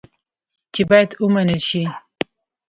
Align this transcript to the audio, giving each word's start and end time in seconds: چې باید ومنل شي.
چې 0.73 0.81
باید 0.89 1.09
ومنل 1.23 1.61
شي. 1.67 1.83